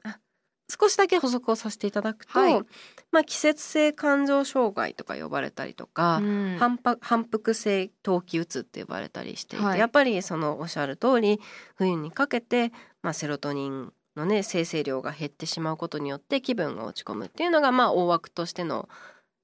[0.70, 2.62] 少しだけ補足をさせていただくと、はい、
[3.10, 11.40] まあ、季節性感情障害とか呼ばれたりとか、うん、反反復性冬季うつって呼ばれたりしていて、はい、やっぱりそのおっしゃる通り
[11.74, 12.70] 冬にかけて、
[13.02, 18.88] まあ、セロトニンのね生成量が減ってしまうことによって気分が落ち込むっていうのがまあ大枠としての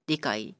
[0.06, 0.54] 理解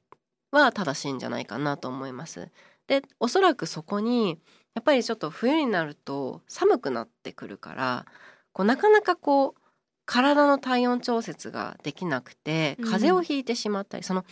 [0.50, 2.48] は正しいんじゃないかなと思います。
[2.90, 4.40] でおそらくそこに
[4.74, 8.04] やっぱりちょっと冬になると寒くなってくるから
[8.52, 9.60] こうなかなかこう
[10.06, 14.24] 体の体温調節ができなくて風邪をひいてしまったり、その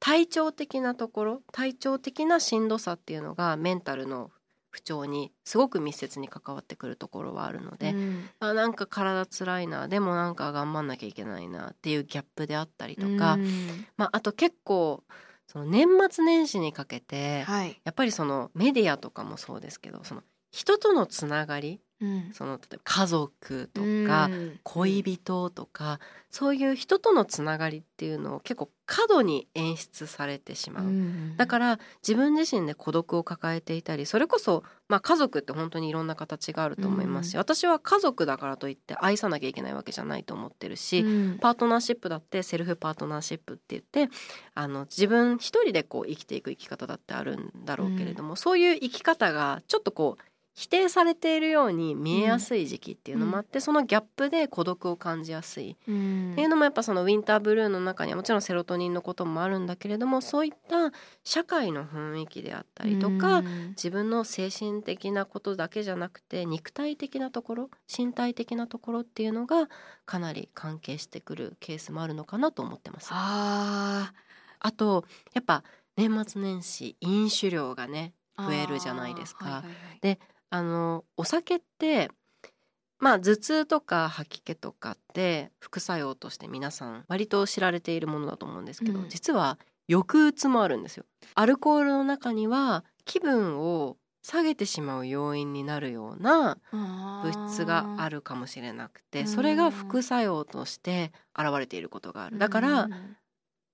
[0.00, 4.30] 体調的なところ体調的なしんどさっていうのがメンタルの
[4.70, 15.04] 不調にすごく密接に関わってくるところはあるので、うん、あなんか体つらいなでもなんか頑張んなきゃいけないなっていうギャップであったりとか、うん、まあ、あと結構
[15.50, 24.30] その年末年始にかけて、はい、やっぱりそのメディアとかもそうですけどその人とのつながりうん、その例えば家族とか
[24.62, 25.98] 恋人とか、
[26.30, 41.02] そういう人とのつながりっていうのを結構過度に演出されてしまう、うん、だから自分自身で孤独を抱えていたりそれこそ、まあ、家族って本当にいろんな形があると思いますし、うん、私は家族だからといって愛さなきゃいけないわけじゃないと思ってるし、
[41.40, 44.14] パートナーシップだってセルフパートナーシップって言って
[44.54, 50.22] あの自分一人でこう生きていく生き方だってあるんだろうけれども、そういう生き方がちょっとこう
[50.58, 60.90] 否定されているように見えやすい時期っていうのもあって、うん、そのギャップで孤独を感じやすい、うん、っていうのもやっぱそのウィンターブルーの中にはもちろんセロトニンのこともあるんだけれどもそういった
[61.22, 69.68] 社会の雰囲気であったりとか、うん、自分の精神的なことだけじゃなくて肉体的なところ身体的なところっていうのが
[70.06, 73.10] かなり関係してくるケースもあるのかなと思ってます。
[73.12, 74.12] あ
[74.58, 75.62] あとやっぱ
[75.96, 79.44] 年末年始飲酒量がね増えるじゃないですか。
[79.44, 80.18] はいはいはい、で
[80.50, 82.10] あのお酒って
[82.98, 89.58] まあ頭痛とか吐き気とかって副作用として皆さん割と知られているものだと思うんですけど、うん、実は
[89.90, 91.04] 抑うつもあるんですよ。
[91.34, 102.38] アルコールの中には気分を下げてしまう要因になるような物質があるかもしれなくてそれが副作用として現れていることがある。
[102.38, 102.88] だから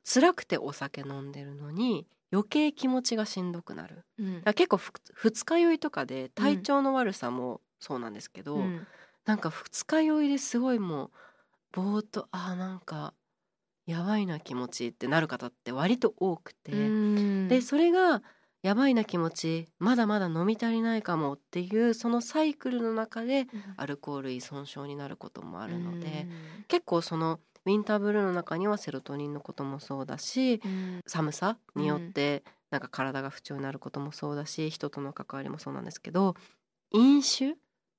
[0.04, 4.80] 辛くてお酒飲んでるのに余計気持ちがしんどくなる、うん、結構
[5.14, 8.84] 二日酔いとかで体調の悪さもそうなんですけど、うん、
[9.24, 11.10] なんか二日酔いですごいもう
[11.72, 13.14] ぼーっとあなんか
[13.86, 16.72] やばいな気持ちってなる方って割と多くて、
[17.48, 18.22] でそれが
[18.62, 26.26] やばいな気持ちまだまだ飲み足りないかもっていうそのサイクルの中でアルコール依存症になることもあるので、
[26.66, 36.34] 結構そのウィンターブルーの中にはセロトニンのこともそうだし、うん、寒さによってなんか体が不調になることもそうだし、人との関わりもそうなんですけど
[36.90, 37.56] 飲酒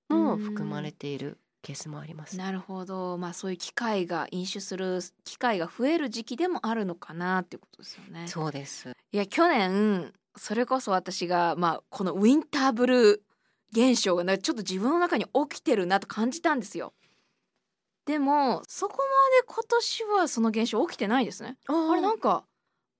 [0.10, 2.38] も含まれているケースもあります。
[2.38, 8.28] なるほど、まあそういう機会が飲酒する機会が増える時期でもあるのかなっていうことですよね。
[8.28, 8.96] そうです。
[9.12, 16.94] いや去年それこそ私がまあこのウィンターブルー現象がちょっと自分の中に起きてるなと感じたんですよ。
[18.06, 19.04] でもそこま
[19.42, 21.58] で今年はその現象起きてないですね。
[21.68, 22.46] あれなんか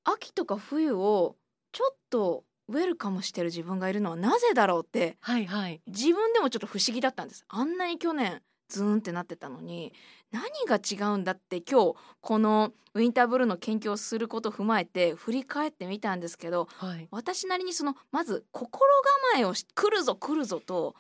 [0.04, 1.36] 秋とか冬を
[1.72, 7.46] ちょっとウェルカムしてる自分がいるのはなぜだろうって、はいはい、自分でもちょっと不思議だったんです。
[7.48, 9.94] あんなに去年ズーンってなってたのに
[10.32, 18.90] 何が違うんだって今日このウィンターブルーの研究をすることを踏まえて振り返ってみたんですけど、はい、私なりにそのまず心
[19.34, 20.96] 構えをし来るぞ来るぞと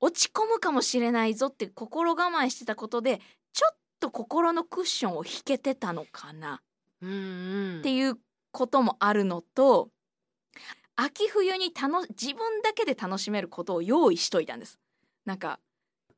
[0.00, 3.20] 落ち込むかもしれないぞって心構えしてたことで
[3.52, 6.60] ちょっと心のクッションを引けてたのかな
[7.76, 8.18] っていう
[8.52, 9.90] こともあるのと
[10.96, 14.78] 秋冬に楽自分だけで楽しめることを用意しといたんです。
[15.24, 15.60] なんか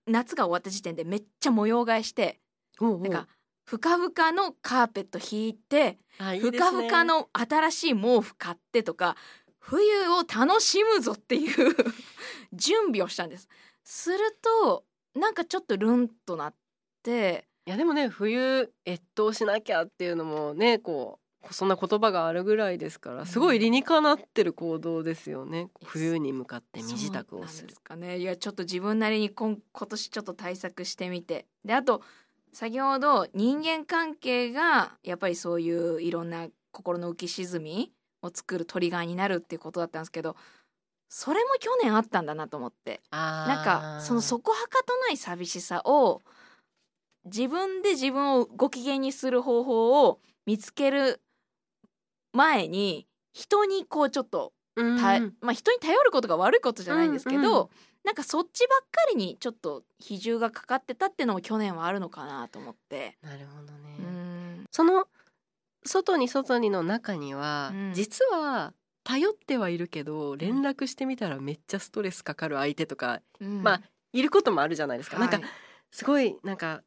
[0.07, 2.41] 夏が終わった時点でめっちゃ模様替えして
[3.03, 3.29] なんか
[3.65, 5.99] ふかふかのカーペット引いて
[6.41, 9.17] ふかふかの新しい毛布買ってとか
[9.59, 11.77] 冬を楽しむぞっていう
[12.53, 13.49] 準備をしたんです。
[13.91, 14.85] すると
[15.17, 16.55] なんかちょっとルンとなっ
[17.03, 27.75] ていやでもね冬越冬しなきゃっていうのもねこうそんな言葉があるぐらいですからすごい理にかなってる行動ですよね、うん、冬に向かって身支度をする。
[27.83, 28.19] かね。
[28.19, 31.47] いやちょっと自分なりに今今年ちょっと対策してみて。
[31.65, 32.03] であと
[32.53, 40.37] 先ほど人間関係がやっぱりそういういろんな心の浮き沈みを作るトリガーになるっていうことだったんですけど
[41.13, 43.01] それも去年あったんだなと思って。
[43.11, 46.23] なんかそのそこはかとない寂しさを
[47.25, 51.21] 自分で自分をご機嫌にする方法を見つける
[52.33, 57.69] 前に人にこうちょっと、うん、まあ人に頼ることが悪いことじゃないんですけど、うんうん、
[58.05, 63.19] なんかそっちばっかりにちょっと比重がかかってたっていうのも去年はあるのかなと思って。
[63.21, 65.09] なるほどね、うん、その
[65.85, 68.75] 外に外にの中には、うん、実は
[69.11, 73.83] 頼ってはいるけど連絡してみたらめっちゃストレスかかる相手とか、うん、まあ
[74.13, 75.49] いることもあるじゃないですか、はい、なんか
[75.91, 76.83] すごいなんか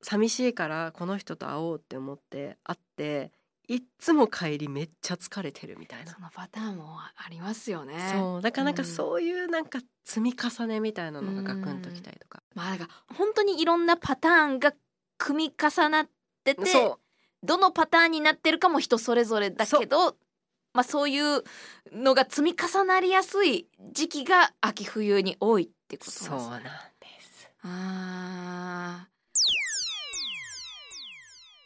[0.00, 3.32] 寂しいからこの人と会おうって思って会って
[3.68, 6.12] いっつも帰りめっちゃ疲れてるみたいな。
[6.12, 8.12] そのパターンもありますよね。
[8.14, 8.40] そう。
[8.40, 14.72] だからなんかそういうなんか積み重ねみたいなのがガクンときたりとか、まあなんか本当にいろんなパターンが
[15.18, 16.08] 組み重なっ
[16.44, 16.62] てて
[17.42, 20.16] どのパターンになってるかも人それぞれだけど
[20.76, 21.42] まあ、そういう
[21.90, 26.68] のが積み重なりやすい時期が秋冬に多いってことですそうなんで
[27.18, 29.06] すあ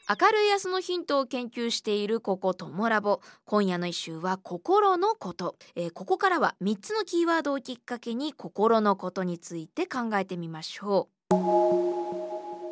[0.08, 3.20] 明るい明日のヒントを研究しているここトモラボ。
[3.44, 11.36] 今夜の一週は心のこと、えー、ここからは3つのキーワードをきっかけに心のことについて考えてみましょう。
[11.36, 11.36] ウ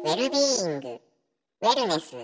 [0.04, 2.16] ェルビーイングウェルネス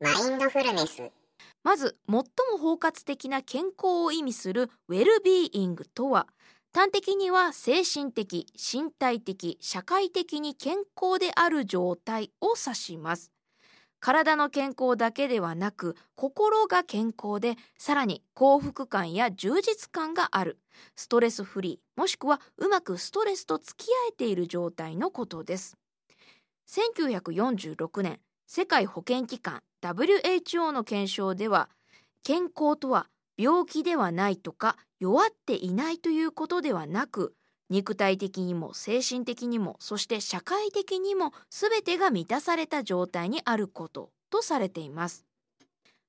[0.00, 1.19] マインドフルネス
[1.62, 2.22] まず最も
[2.58, 6.26] 包括的な健康を意味するウェルビーイングとは
[6.72, 13.32] 端的には精神的身体的社会的に健康である状態を指します。
[13.98, 20.58] 体の健康だけではなく心が健康でさらに幸福感や充実感がある。
[20.96, 25.76] ストレスフリーもしくはうまくストレスと付き合えている状態のことです。
[26.68, 28.20] 1946年
[28.52, 31.68] 世界保健機関 WHO の検証では
[32.24, 33.06] 健康とは
[33.38, 37.36] 病気ではないとか弱っていないということではなく
[37.68, 45.24] 肉体的にも精神的にもそして社会的にも全てが満たされた状態にあることとされています。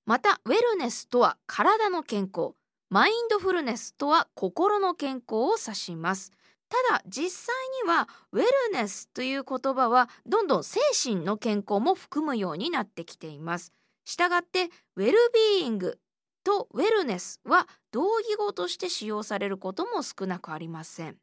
[0.08, 2.54] またウェルネスとは体の健康
[2.90, 6.32] マインドフルネスとは心の健康を指します。
[6.72, 13.74] ただ実際にはウェルネスという言葉はどんどん精神の健康も含むようになってきています。
[14.06, 15.12] したがってウェル
[15.58, 16.00] ビーイング
[16.46, 21.18] とウェルネスは同義語として使用されることも少なくありません。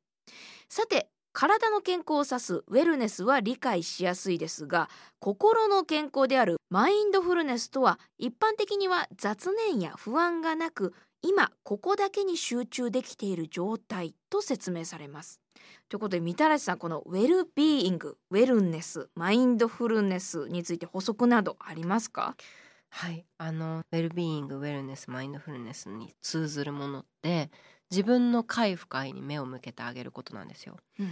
[0.68, 15.40] さて体の健康を指すウェルネスは理解しやすいですが心の健康であるマインドフルネスとは一般的には雑念や不安がなく今ここだけに集中できている状態と説明されます。
[15.88, 22.36] ということでみたらしさんこのウェルビーイングウェルネスマインドフルネスについて補足などありますか？
[22.90, 23.24] はい。
[23.36, 27.50] あのウェルビーイングウェルネスマインドフルネスに通ずるものって
[27.90, 30.76] 自分の快不快に目を向けてあげることなんですよ。
[31.00, 31.10] うん、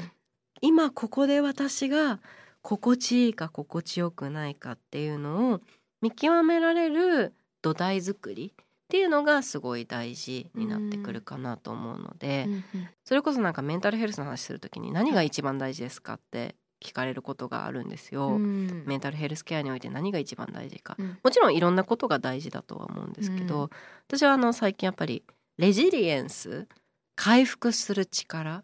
[0.60, 2.20] 今ここで私が
[2.62, 5.60] 心地いいか心地よくないかっていうのを
[6.00, 8.54] 見極められる土台作り
[8.86, 12.64] っていうのがすごい大事になってくるかなと思うので、うん、
[13.04, 23.70] それこそなんかメンタルヘルスの話する時に何が一番大事ですかって聞かれることがあるんですよ、うん、メンタルヘルスケアにおいて何が一番大事か、うん、もちろんいろんなことが大事だとは思うんですけど、
[24.06, 25.24] 私はあの最近やっぱり
[25.56, 26.68] レジリエンス
[27.16, 28.62] 回復する力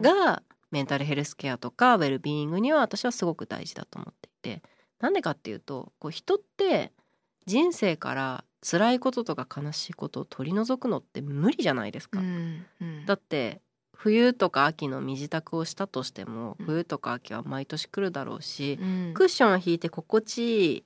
[0.00, 4.62] がメンタルヘルスケアとかウェルビーイングには私はすごく大事だと思っていて。
[5.02, 6.92] なんでかっていうとこう人って
[7.44, 12.20] 人生から辛いこととか悲しいことを取り除くのって無理じゃないですか。
[12.20, 13.60] うんうん、だって
[13.94, 20.84] 冬とか秋の身支度をしたとしても冬とか秋は毎年来るだろうし、うん、クッションを引いて心地いい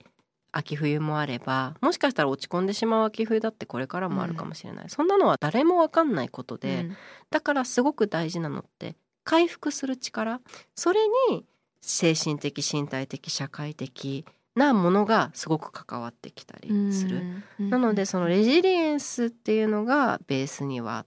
[0.53, 6.97] 秋冬もあればもしかしたら落ち込んでしまう秋冬だってこれからもあるかもしれない、うん、そんなのは誰も分かんないことで、うん、
[7.31, 10.41] だからすごく大事なのって回復する力
[10.75, 11.01] それ
[11.31, 11.45] に
[11.83, 14.25] 精神的身体的社会的
[14.57, 17.23] なものがすごく関わってきたりする、
[17.61, 21.05] うん、なのでそのレジリエンスっていうのがベースには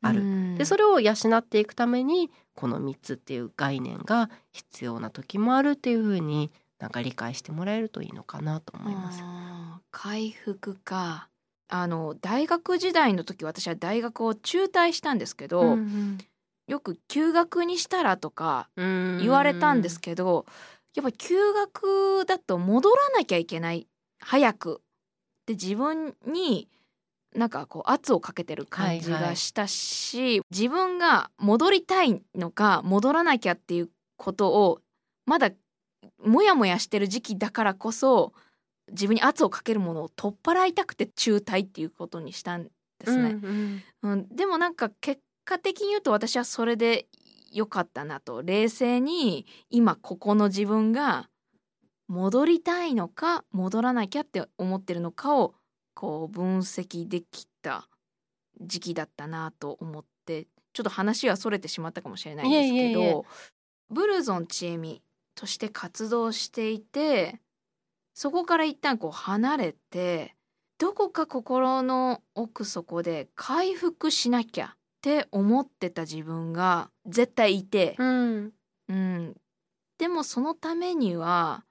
[0.00, 9.22] ある、でそれを養っていくためにこの3つっていう概念が必要な時もあるっていうふうになんか理解してもらえるといいのかなと思います。
[9.90, 11.28] 回復か。
[11.68, 16.18] あの大学時代の時私は大学を中退したんですけど、うんうん、
[16.68, 20.44] よく休学にしたらとか言われたんですけど
[20.94, 23.86] やっぱ休学だと戻らなきゃいけない。
[24.20, 24.82] 早く。
[25.46, 26.68] で自分に
[27.34, 34.80] なんかこう圧をかけてる感じがしたし、はいはい、自分が戻りたいのか戻らなきゃっていうことを
[35.26, 35.50] まだ
[36.24, 38.32] モヤモヤしてる時期だからこそ
[38.90, 42.70] 自分に圧をかけるものを取っ払いたくて中退っていうことにしたんで
[43.06, 43.30] すね。
[43.30, 47.06] うんうん、うん、でもなんか結果的に言うと私はそれで
[47.52, 48.42] 良かったなと。
[48.42, 51.28] 冷静に今ここの自分が
[52.08, 55.54] 戻りたいのか戻らなきゃって思ってるのかを
[55.94, 57.88] こう分析できた
[58.60, 63.24] 時期だったなと思ってちょっと話はそれてしまったかもしれないんですけど
[63.90, 65.02] ブルゾンちえみ
[65.34, 67.40] として活動していて
[68.14, 70.34] そこから一旦こう離れて
[70.78, 78.52] どこか心の奥底で回復しなきゃって思ってた自分が絶対いて、うん、
[78.88, 79.36] うん、
[79.98, 81.64] でもそのためには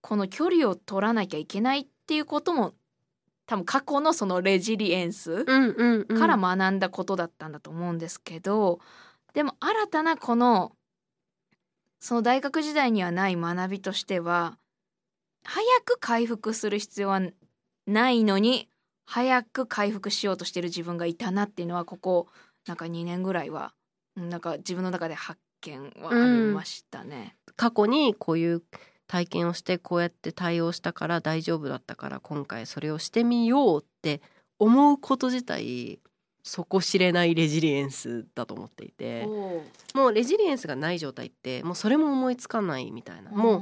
[0.00, 2.74] この距離を取らなきゃいけないっていうことも
[3.46, 8.78] 多分過去のそのレジリエンスから学んだことだったんだと思うんですけど、
[9.34, 10.70] でも新たなこの
[11.98, 14.56] その大学時代にはない学びとしては
[15.42, 17.20] 早く回復する必要は
[17.88, 18.68] ないのに
[19.06, 22.28] 早く回復しようとしてる自分がいたなっていうのはここ
[22.66, 23.74] なんか2年ぐらいは
[24.16, 27.36] なんか自分の中で発見はありましたね。
[27.46, 28.62] うん、過去にこういう
[29.06, 34.20] 体験をしてこうやって対応したから大丈夫だったから今回それをしてみようって
[34.58, 35.98] 思うこと自体
[36.42, 39.26] 底知れないレジリエンスだと思っていて。
[39.94, 43.30] もうレジリエンスがない状態ってもうそれも思いつかないみたいな。
[43.30, 43.58] も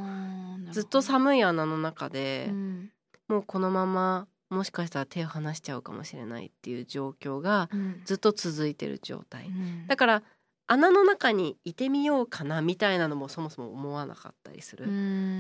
[0.69, 2.91] うずっと寒い穴の中で、うん、
[3.29, 7.69] もうこのままもしかしたら手を離しちゃうかもしれないっていう状況が
[8.05, 10.23] ずっと続いてる状態、うん、だから
[10.71, 14.85] 穴の中にいてみようかなみたいなのもそもそも思わなかったりする。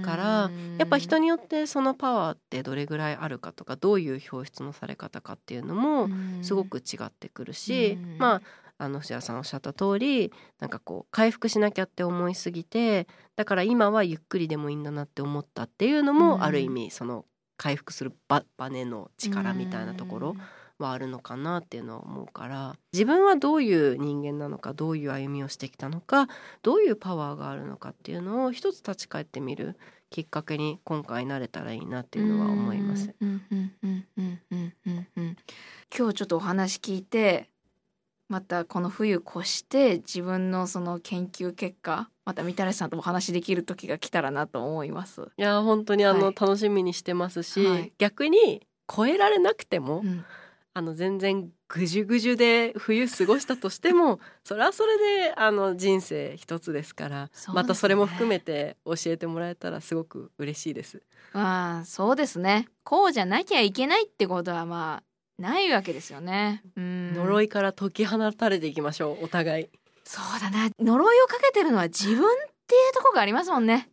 [0.02, 6.08] からやっぱ人によってそのパワーってどれぐらいあるかとかどういう表出のされ方かっていうのも
[6.40, 8.42] すごく違ってくるしまあ
[8.78, 13.06] あの藤原さんおっしゃった通りなんかこう回復しなきゃって思いすぎて
[13.36, 17.26] だから今はゆっくりでもいいんだなって思ったっていうのもある意味その
[17.58, 20.36] 回復するババネの力みたいなところ
[20.78, 26.28] はあるのかなっていうのは思うから自分はどういう人間なのかどういう歩みをしてきたのか
[26.62, 29.76] どういうパワーがあるのかっていうのを一つ立ち返ってみる
[30.10, 33.12] きっかけに今回なれたらいいなっていうのは思います。
[35.96, 37.50] 今日ちょっとお話聞いて
[38.28, 45.22] またこの冬越して自分のその研究結果またみたらしさんとお話できる時が来たらなと思います。
[45.38, 50.24] いや本当にあの、はい、楽しみにしてますし、はい、逆に超えられなくても、うん、
[50.74, 61.02] あの全然ぐじゅぐじゅで冬過ごしたとしても それはそれであの人生一つですから、ね、またそれも含めて教えてもらえたらすごく嬉しいです。
[61.32, 62.68] ああそうですね。
[62.84, 65.07] こうじゃなきゃいけないってことはまあ
[65.38, 66.62] ないわけですよね。
[66.76, 69.68] うん呪いから解き放たれていきましょうお互い。
[70.04, 72.18] そうだな呪いをかけてるのは自分っ
[72.66, 73.88] ていうとこがありますもんね。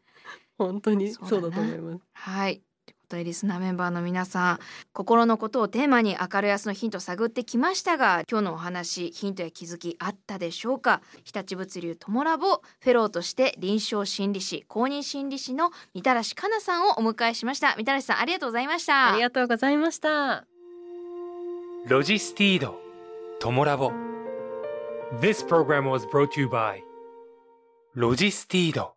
[0.57, 2.03] 本当にそうだと思います。
[2.13, 2.61] はい
[3.07, 4.59] とリスナーメンバーの皆さん
[4.91, 11.01] 心のことをテーマに明るい明日のヒントを探ってきましたが今日のお話ヒントや気づきあったでしょうか？
[11.23, 20.47] 日立物流トモラボフェローとして臨床心理士公認心理士のみたらしかなさんをお迎えしましたみたらしさんありがとうございましたありがとうございました
[21.87, 22.79] ロジスティード
[23.39, 23.91] トモラボ
[25.21, 26.79] This program was brought to you by
[27.93, 28.94] ロジスティード